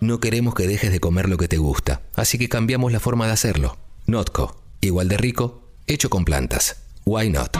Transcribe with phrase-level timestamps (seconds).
[0.00, 3.26] No queremos que dejes de comer lo que te gusta, así que cambiamos la forma
[3.26, 3.78] de hacerlo.
[4.06, 6.76] Notco, igual de rico, hecho con plantas.
[7.04, 7.56] Why not?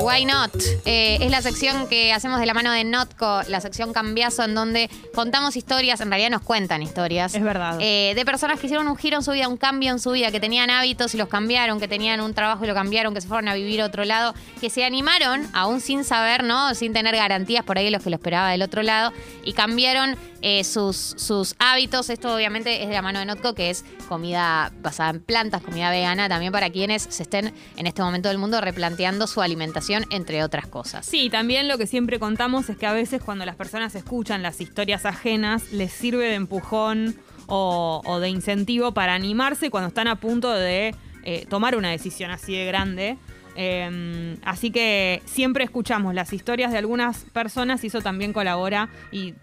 [0.00, 0.50] Why Not?
[0.86, 4.54] Eh, es la sección que hacemos de la mano de Notco, la sección Cambiazo, en
[4.54, 7.34] donde contamos historias, en realidad nos cuentan historias.
[7.34, 7.76] Es verdad.
[7.80, 10.30] eh, de personas que hicieron un giro en su vida, un cambio en su vida,
[10.30, 13.28] que tenían hábitos y los cambiaron, que tenían un trabajo y lo cambiaron, que se
[13.28, 16.74] fueron a vivir a otro lado, que se animaron, aún sin saber, ¿no?
[16.74, 19.12] Sin tener garantías por ahí de los que lo esperaba del otro lado,
[19.44, 22.08] y cambiaron eh, sus, hábitos.
[22.10, 25.90] Esto obviamente es de la mano de Notco, que es comida basada en plantas, comida
[25.90, 30.42] vegana, también para quienes se estén en este momento del mundo replanteando su alimentación, entre
[30.42, 31.04] otras cosas.
[31.04, 34.60] Sí, también lo que siempre contamos es que a veces cuando las personas escuchan las
[34.60, 40.52] historias ajenas, les sirve de empujón o, de incentivo para animarse cuando están a punto
[40.52, 43.18] de eh, tomar una decisión así de grande.
[43.56, 49.34] Eh, así que siempre escuchamos las historias de algunas personas y eso también colabora y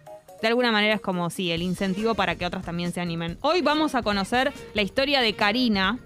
[0.42, 3.38] de alguna manera es como, sí, el incentivo para que otras también se animen.
[3.42, 6.00] Hoy vamos a conocer la historia de Karina,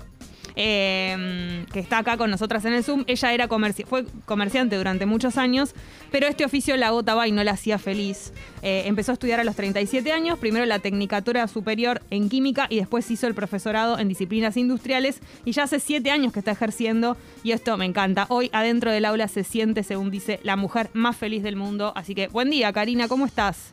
[0.55, 3.03] eh, que está acá con nosotras en el Zoom.
[3.07, 5.73] Ella era comerci- fue comerciante durante muchos años,
[6.11, 8.33] pero este oficio la agotaba y no la hacía feliz.
[8.61, 12.77] Eh, empezó a estudiar a los 37 años, primero la tecnicatura superior en química y
[12.77, 17.15] después hizo el profesorado en disciplinas industriales y ya hace 7 años que está ejerciendo
[17.43, 18.25] y esto me encanta.
[18.29, 21.93] Hoy adentro del aula se siente, según dice, la mujer más feliz del mundo.
[21.95, 23.71] Así que buen día, Karina, ¿cómo estás?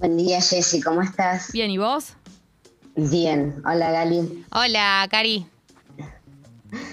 [0.00, 1.52] Buen día, Jessy, ¿cómo estás?
[1.52, 2.14] Bien, ¿y vos?
[2.96, 4.46] Bien, hola Gali.
[4.50, 5.46] Hola, Cari.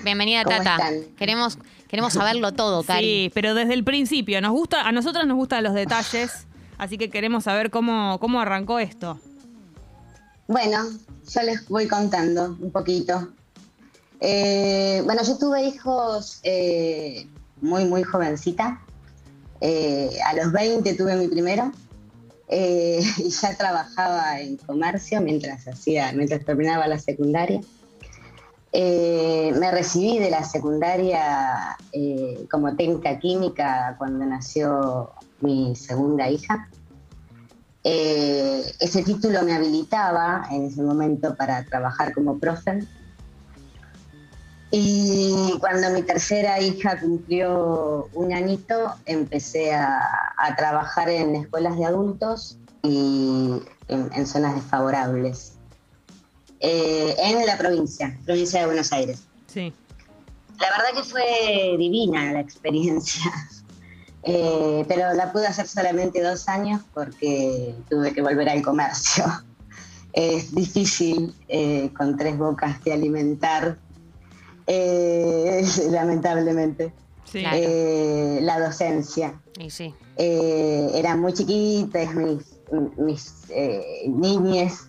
[0.03, 0.73] Bienvenida, ¿Cómo Tata.
[0.75, 1.15] están?
[1.15, 3.05] Queremos, queremos saberlo todo, Cari.
[3.05, 4.41] Sí, pero desde el principio.
[4.41, 8.77] Nos gusta, a nosotras nos gustan los detalles, así que queremos saber cómo, cómo arrancó
[8.77, 9.17] esto.
[10.49, 10.83] Bueno,
[11.29, 13.29] yo les voy contando un poquito.
[14.19, 17.25] Eh, bueno, yo tuve hijos eh,
[17.61, 18.81] muy, muy jovencita.
[19.61, 21.71] Eh, a los 20 tuve mi primero.
[22.47, 27.61] Eh, y ya trabajaba en comercio mientras hacía, mientras terminaba la secundaria.
[28.73, 36.69] Eh, me recibí de la secundaria eh, como técnica química cuando nació mi segunda hija.
[37.83, 42.79] Ese título me habilitaba en ese momento para trabajar como profe.
[44.71, 50.01] Y cuando mi tercera hija cumplió un añito, empecé a,
[50.37, 55.53] a trabajar en escuelas de adultos y en, en zonas desfavorables.
[56.59, 59.23] Eh, en la provincia, provincia de Buenos Aires.
[59.47, 59.73] Sí.
[60.59, 63.31] La verdad que fue divina la experiencia,
[64.29, 69.23] Eh, pero la pude hacer solamente dos años porque tuve que volver al comercio.
[70.13, 73.77] Es difícil eh, con tres bocas de alimentar,
[74.67, 76.93] eh, lamentablemente.
[77.23, 77.39] Sí.
[77.39, 77.57] Claro.
[77.59, 79.33] Eh, la docencia.
[79.59, 79.93] Y sí.
[80.17, 82.43] Eh, eran muy chiquitas mis,
[82.97, 84.87] mis eh, niñes.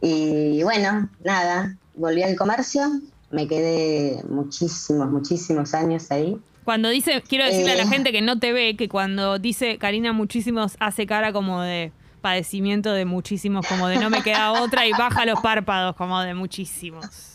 [0.00, 2.82] Y bueno, nada, volví al comercio,
[3.30, 6.38] me quedé muchísimos, muchísimos años ahí.
[6.64, 10.12] Cuando dice, quiero decirle a la gente que no te ve, que cuando dice Karina
[10.12, 14.92] muchísimos, hace cara como de padecimiento de muchísimos, como de no me queda otra y
[14.92, 17.34] baja los párpados como de muchísimos.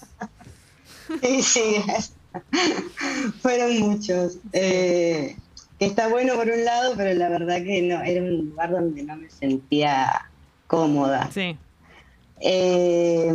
[1.21, 1.75] Sí, sí,
[3.41, 4.37] fueron muchos.
[4.53, 5.35] Eh,
[5.79, 9.15] está bueno por un lado, pero la verdad que no, era un lugar donde no
[9.15, 10.29] me sentía
[10.67, 11.29] cómoda.
[11.31, 11.57] Sí.
[12.41, 13.27] Eh,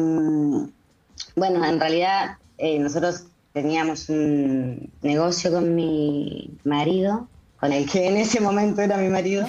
[1.37, 8.17] bueno, en realidad eh, nosotros teníamos un negocio con mi marido, con el que en
[8.17, 9.47] ese momento era mi marido,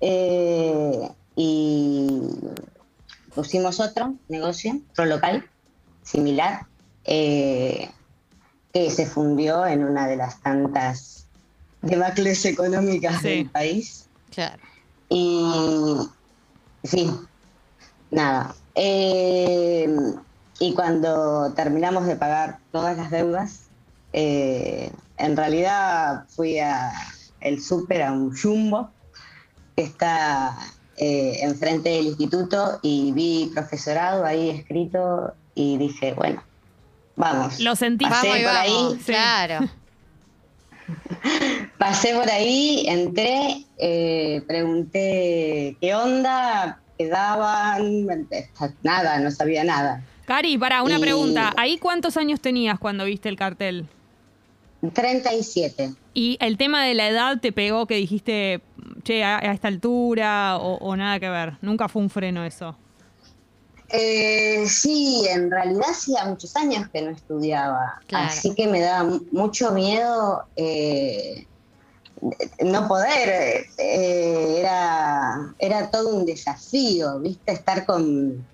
[0.00, 2.08] eh, y
[3.34, 5.44] pusimos otro negocio, otro local
[6.02, 6.66] similar,
[7.04, 7.90] eh,
[8.72, 11.26] que se fundió en una de las tantas
[11.82, 13.28] debacles económicas Sí.
[13.28, 14.06] del país.
[14.34, 14.62] Claro.
[15.08, 15.96] Y
[16.84, 17.10] sí,
[18.10, 18.54] nada.
[18.74, 19.88] Eh,
[20.60, 23.60] y cuando terminamos de pagar todas las deudas,
[24.12, 26.92] eh, en realidad fui a
[27.40, 28.90] el súper, a un jumbo,
[29.74, 30.56] que está
[30.96, 36.42] eh, enfrente del instituto, y vi profesorado ahí escrito y dije, bueno,
[37.20, 37.60] vamos.
[37.60, 38.04] Lo sentí.
[38.04, 38.92] Pasé Vamos por vamos.
[38.94, 38.98] ahí.
[39.04, 39.68] Claro.
[41.78, 48.06] Pasé por ahí, entré, eh, pregunté qué onda, qué daban,
[48.82, 50.02] nada, no sabía nada.
[50.26, 51.52] Cari, para una Y- pregunta.
[51.56, 53.86] ¿Ahí cuántos años tenías cuando viste el cartel?
[54.92, 55.92] 37.
[56.14, 58.60] ¿Y el tema de la edad te pegó que dijiste,
[59.02, 61.54] che, a, a esta altura o, o nada que ver?
[61.60, 62.76] Nunca fue un freno eso.
[63.92, 68.26] Eh, sí, en realidad hacía muchos años que no estudiaba, Claro.
[68.28, 71.46] así que me daba mu- mucho miedo eh,
[72.60, 77.52] no poder, eh, era, era todo un desafío, ¿viste?
[77.52, 78.48] Estar con,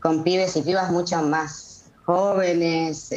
[0.00, 3.08] con pibes y pibas mucho más jóvenes,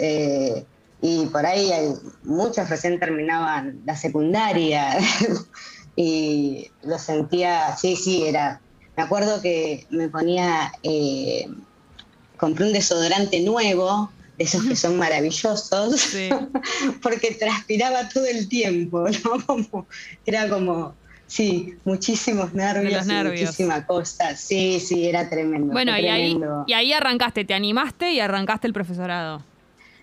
[1.02, 1.94] y por ahí hay,
[2.24, 4.98] muchos recién terminaban la secundaria,
[5.96, 8.62] y lo sentía, sí, sí, era,
[9.00, 11.48] me acuerdo que me ponía, eh,
[12.36, 16.28] compré un desodorante nuevo, de esos que son maravillosos, Sí.
[17.02, 19.46] porque transpiraba todo el tiempo, ¿no?
[19.46, 19.88] Como-
[20.26, 20.96] era como,
[21.28, 23.40] sí, muchísimos nervios, nervios.
[23.40, 24.36] muchísima cosa.
[24.36, 25.72] Sí, sí, era tremendo.
[25.72, 26.38] Bueno, y ahí,
[26.68, 29.42] y ahí arrancaste, te animaste y arrancaste el profesorado.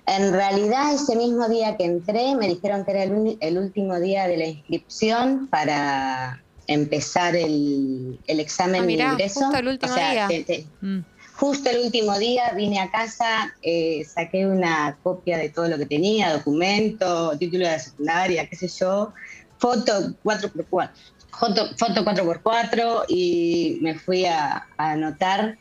[0.07, 4.37] En realidad, ese mismo día que entré, me dijeron que era el último día de
[4.39, 9.41] la inscripción para empezar el, el examen Ah, mirá, de ingreso.
[9.41, 10.29] justo el último O sea, día.
[10.29, 11.01] te- te- Mm.
[11.39, 15.85] Justo el último día vine a casa, eh, saqué una copia de todo lo que
[15.85, 19.13] tenía, documento, título de la secundaria, qué sé yo,
[19.59, 20.91] foto 4x4,
[21.31, 25.59] foto, foto 4x4 y me fui a, a anotar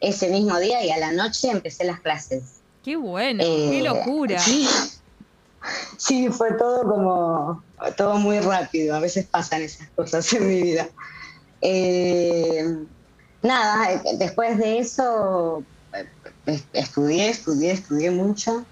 [0.00, 2.62] ese mismo día y a la noche empecé las clases.
[2.82, 4.38] Qué bueno, qué Eh, locura.
[4.38, 4.66] Sí,
[5.96, 7.62] sí, fue todo como,
[7.96, 10.88] todo muy rápido, a veces pasan esas cosas en mi vida.
[11.60, 12.64] Eh,
[13.42, 15.62] nada, después de eso
[16.46, 18.64] eh, estudié, estudié, estudié mucho.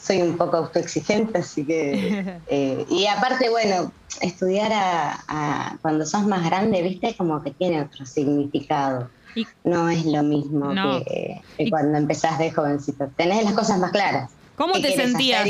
[0.00, 2.40] Soy un poco autoexigente, así que...
[2.48, 7.82] eh, y aparte, bueno, estudiar a, a- cuando sos más grande, viste, como que tiene
[7.82, 9.10] otro significado.
[9.34, 11.00] Y- no es lo mismo No.
[11.04, 13.08] que, que Y- cuando empezás de jovencito.
[13.16, 14.30] Tenés las cosas más claras.
[14.56, 15.46] ¿Cómo ¿Qué te sentías?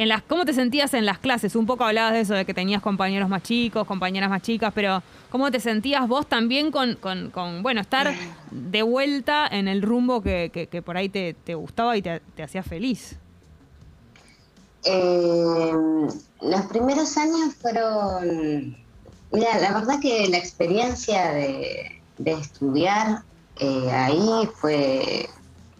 [0.00, 1.54] En las, ¿Cómo te sentías en las clases?
[1.54, 5.02] Un poco hablabas de eso, de que tenías compañeros más chicos, compañeras más chicas, pero
[5.28, 8.10] ¿cómo te sentías vos también con, con- con, bueno, estar
[8.50, 12.20] de vuelta en el rumbo que, que- que por ahí te, te gustaba y te,
[12.34, 13.16] te hacía feliz?
[14.84, 15.70] Eh,
[16.40, 18.74] los primeros años fueron,
[19.32, 23.18] mira, la verdad que la experiencia de, de estudiar
[23.58, 25.28] eh, ahí fue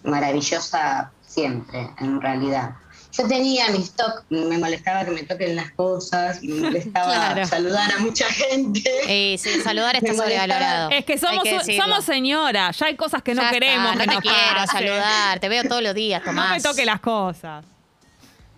[0.03, 2.73] maravillosa siempre, en realidad.
[3.13, 7.47] Yo tenía mis toques, me molestaba que me toquen las cosas, me molestaba Claro.
[7.47, 8.83] saludar a mucha gente.
[9.09, 10.91] Eh, sí, saludar está sobrevalorado.
[10.91, 11.45] Es que somos,
[11.77, 15.41] somos señoras, ya hay cosas que no está, queremos que no te nos quiero saludar,
[15.41, 16.51] te veo todos los días, No Tomás.
[16.53, 17.65] me toque las cosas.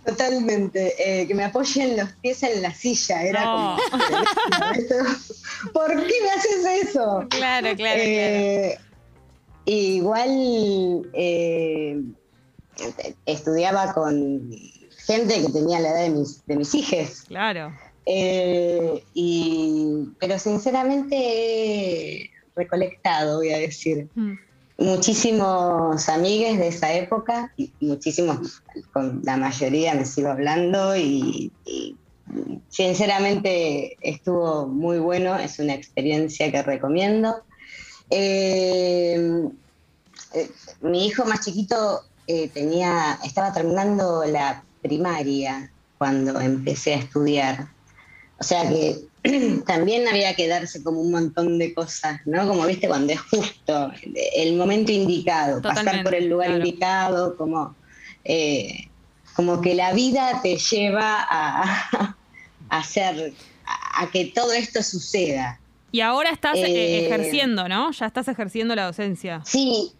[0.04, 3.76] Totalmente, eh, que me apoyen los pies en la silla, era No.
[3.90, 4.02] como...
[5.72, 7.24] ¿Por qué me haces eso?
[7.30, 8.00] Claro, claro, claro.
[8.02, 8.78] Eh,
[9.64, 12.00] Igual eh,
[13.26, 14.50] estudiaba con
[15.06, 17.24] gente que tenía la edad de mis, de mis hijas.
[17.28, 17.72] Claro.
[18.06, 24.34] Eh, y, pero sinceramente he recolectado, voy a decir, Mm.
[24.78, 28.62] muchísimos amigues de esa época, y muchísimos,
[28.92, 31.96] con la mayoría me sigo hablando y, y
[32.68, 37.42] sinceramente estuvo muy bueno, es una experiencia que recomiendo.
[38.10, 39.48] Eh,
[40.34, 40.50] eh,
[40.80, 42.02] mi hijo más chiquito
[42.32, 47.68] eh, tenía, estaba terminando la primaria cuando empecé a estudiar.
[48.38, 48.96] O sea que
[49.66, 52.48] también había que darse como un montón de cosas, ¿no?
[52.48, 53.92] Como viste, cuando es justo
[54.34, 56.64] el momento indicado, pasar por el lugar claro.
[56.64, 57.74] indicado, como,
[58.24, 58.88] eh,
[59.36, 62.16] como que la vida te lleva a,
[62.68, 63.32] a hacer,
[63.66, 65.58] a, a que todo esto suceda.
[65.92, 67.92] Y ahora estás Eh, ejerciendo, ¿no?
[67.92, 69.42] Ya estás ejerciendo la docencia.
[69.44, 69.92] Sí,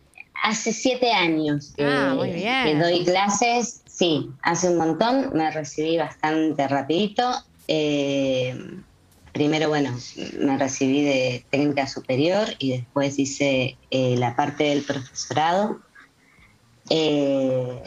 [0.42, 2.64] hace siete años que, Ah, muy bien.
[2.64, 3.82] que doy clases.
[3.86, 5.30] Sí, hace un montón.
[5.34, 7.30] Me recibí bastante rapidito.
[7.68, 8.56] Eh,
[9.32, 9.96] primero, bueno,
[10.40, 15.80] me recibí de técnica superior y después hice eh, la parte del profesorado.
[16.90, 17.82] Eh,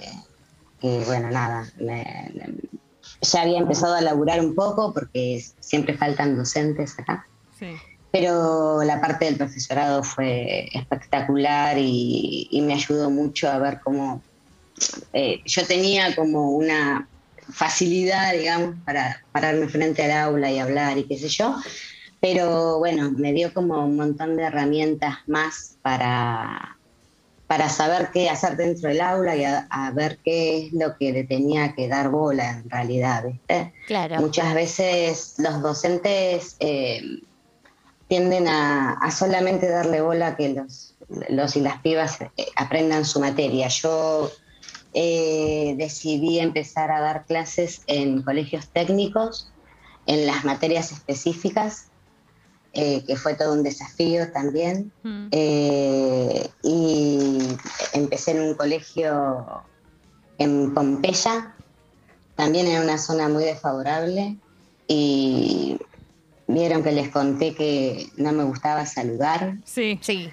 [0.81, 2.31] y bueno, nada, me-
[3.21, 7.27] ya había empezado a laburar un poco porque siempre faltan docentes acá
[7.59, 7.67] Sí.
[8.11, 14.21] Pero la parte del profesorado fue espectacular y, y me ayudó mucho a ver cómo
[15.13, 17.07] eh, yo tenía como una
[17.51, 21.55] facilidad, digamos, para pararme frente al aula y hablar y qué sé yo,
[22.19, 26.77] pero bueno, me dio como un montón de herramientas más para,
[27.47, 31.11] para saber qué hacer dentro del aula y a, a ver qué es lo que
[31.11, 33.73] le tenía que dar bola en realidad, ¿viste?
[33.85, 34.19] Claro.
[34.19, 37.01] Muchas veces los docentes eh,
[38.07, 40.95] tienden a, a solamente darle bola a que los,
[41.29, 43.67] los y las pibas eh, aprendan su materia.
[43.67, 44.31] Yo
[44.93, 49.51] eh, decidí empezar a dar clases en colegios técnicos,
[50.05, 51.87] en las materias específicas,
[52.73, 54.91] eh, que fue todo un desafío también.
[55.03, 55.27] Mm.
[55.31, 57.39] Eh, y
[57.93, 59.63] empecé en un colegio
[60.37, 61.55] en Pompeya,
[62.35, 64.37] también en una zona muy desfavorable.
[64.87, 65.79] Y
[66.47, 69.55] Vieron que les conté que no me gustaba saludar.
[69.65, 69.99] Sí.
[70.01, 70.29] Sí.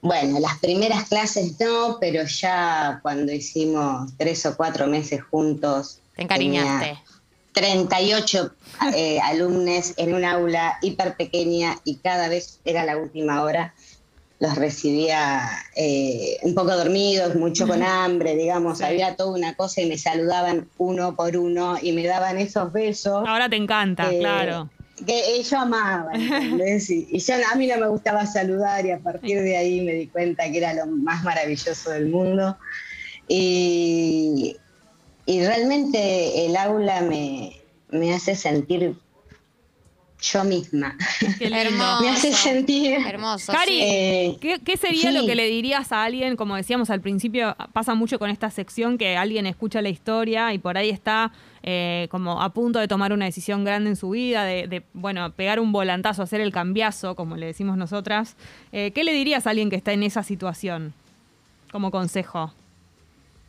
[0.00, 5.98] Bueno, las primeras clases no, pero ya cuando hicimos tres o cuatro meses juntos.
[6.16, 6.86] Te encariñaste.
[6.86, 7.02] tenía
[7.52, 8.52] 38
[8.94, 13.74] eh, alumnos en un aula hiper pequeña y cada vez era la última hora.
[14.38, 18.80] Los recibía eh, un poco dormidos, mucho con hambre, digamos.
[18.82, 23.24] Había toda una cosa y me saludaban uno por uno y me daban esos besos.
[23.26, 24.70] Ahora te encanta, Eh, claro.
[25.06, 26.12] Que yo amaba.
[26.16, 29.92] Y, y yo, a mí no me gustaba saludar y a partir de ahí me
[29.92, 32.56] di cuenta que era lo más maravilloso del mundo.
[33.28, 34.56] Y,
[35.26, 38.96] y realmente el aula me, me hace sentir
[40.20, 40.96] yo misma.
[41.38, 42.00] Qué lindo.
[42.00, 42.98] Me hace sentir...
[43.06, 43.52] Hermoso.
[43.52, 43.82] Cari, sí.
[43.82, 45.16] eh, ¿Qué, qué sería sí.
[45.16, 46.36] lo que le dirías a alguien?
[46.36, 50.58] Como decíamos al principio, pasa mucho con esta sección que alguien escucha la historia y
[50.58, 51.32] por ahí está
[51.62, 55.30] eh, como a punto de tomar una decisión grande en su vida, de, de, bueno,
[55.32, 58.36] pegar un volantazo, hacer el cambiazo, como le decimos nosotras.
[58.72, 60.94] Eh, ¿Qué le dirías a alguien que está en esa situación
[61.70, 62.52] como consejo?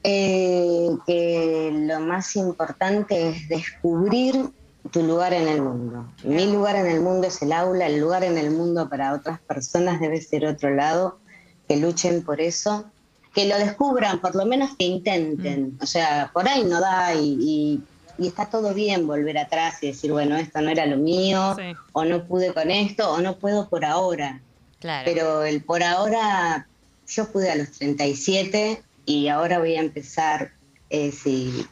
[0.03, 4.35] eh, que lo más importante es descubrir
[4.91, 6.05] tu lugar en el mundo.
[6.24, 9.39] Mi lugar en el mundo es el aula, el lugar en el mundo para otras
[9.39, 11.19] personas debe ser otro lado,
[11.67, 12.86] que luchen por eso,
[13.34, 15.77] que lo descubran, por lo menos que intenten.
[15.81, 17.84] O sea, por ahí no da y, y-
[18.17, 21.74] y está todo bien volver atrás y decir, bueno, esto no era lo mío, Sí.
[21.93, 24.41] o no pude con esto, o no puedo por ahora.
[24.79, 25.03] Claro.
[25.05, 26.67] Pero el por ahora,
[27.08, 30.51] yo pude a los 37 y ahora voy a empezar,
[30.89, 31.65] eh, si,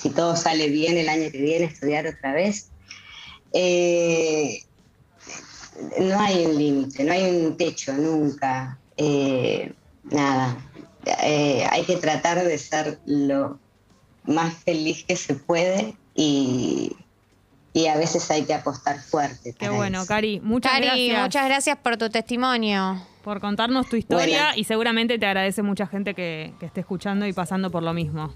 [0.00, 2.70] si todo sale bien el año que viene, estudiar otra vez.
[3.52, 4.62] Eh,
[6.00, 8.78] no hay un límite, no hay un techo nunca.
[8.96, 9.72] Eh,
[10.04, 10.56] nada.
[11.22, 13.58] Eh, hay que tratar de ser lo
[14.24, 16.96] más feliz que se puede y,
[17.72, 19.54] y a veces hay que apostar fuerte.
[19.58, 20.06] Qué bueno, eso.
[20.06, 20.40] Cari.
[20.40, 23.02] Muchas Cari, gracias muchas gracias por tu testimonio.
[23.22, 24.58] por contarnos tu historia Bueno.
[24.58, 28.32] y seguramente te agradece mucha gente que, que esté escuchando y pasando por lo mismo.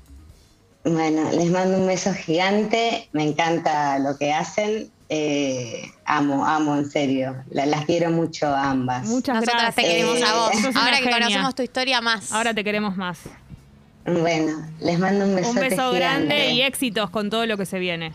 [0.85, 6.91] Bueno, les mando un beso gigante, me encanta lo que hacen, eh, amo, amo en
[6.91, 9.07] serio, La- las quiero mucho a ambas.
[9.07, 9.77] Muchas Nosotras gracias.
[9.87, 10.55] te queremos a vos.
[10.57, 11.19] Una Ahora que genia.
[11.19, 12.33] conocemos tu historia más.
[12.33, 13.19] Ahora te queremos más.
[14.07, 17.79] Bueno, les mando un beso Un beso grande y éxitos con todo lo que se
[17.79, 18.13] viene.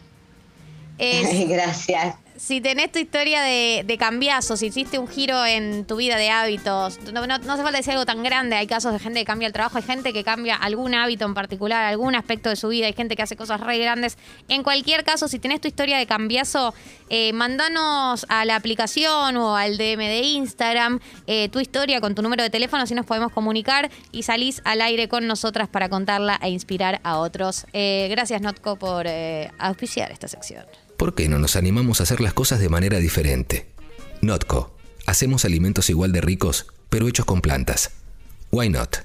[0.99, 2.15] Es- Gracias.
[2.39, 6.29] Si tenés tu historia de, de cambiazo, si hiciste un giro en tu vida de
[6.29, 8.55] hábitos, no, no- no hace falta decir algo tan grande.
[8.55, 11.33] Hay casos de gente que cambia el trabajo, hay gente que cambia algún hábito en
[11.33, 14.17] particular, algún aspecto de su vida, hay gente que hace cosas re grandes.
[14.47, 16.73] En cualquier caso, si tenés tu historia de cambiazo,
[17.09, 22.21] eh, mandanos a la aplicación o al DM de Instagram eh, tu historia con tu
[22.21, 26.39] número de teléfono, así nos podemos comunicar y salís al aire con nosotras para contarla
[26.41, 27.65] e inspirar a otros.
[27.73, 30.63] Eh, gracias, Notco, por eh, auspiciar esta sección.
[30.99, 33.67] ¿Por qué no nos animamos a hacer las cosas de manera diferente?
[34.21, 34.75] Notco.
[35.05, 37.91] Hacemos alimentos igual de ricos, pero hechos con plantas.
[38.51, 38.97] Why not?